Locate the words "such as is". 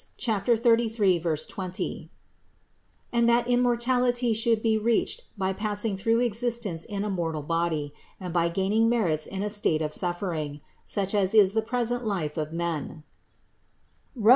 10.83-11.53